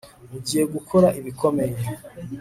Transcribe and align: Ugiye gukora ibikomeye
Ugiye 0.37 0.63
gukora 0.73 1.07
ibikomeye 1.19 1.75